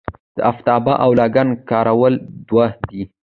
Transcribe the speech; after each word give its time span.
د 0.37 0.39
افتابه 0.51 0.93
او 1.03 1.09
لګن 1.19 1.47
کارول 1.69 2.13
دود 2.47 2.73
دی. 2.89 3.01